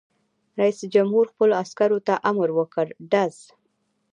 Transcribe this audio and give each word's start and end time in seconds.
رئیس 0.59 0.79
جمهور 0.93 1.25
خپلو 1.33 1.53
عسکرو 1.63 1.99
ته 2.07 2.13
امر 2.29 2.49
وکړ؛ 2.57 2.87
ډز! 3.11 3.35